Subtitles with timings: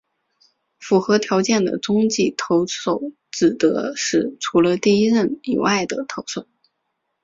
[0.79, 6.47] 符合条件的中继投手指的是除了第一任以外的投手。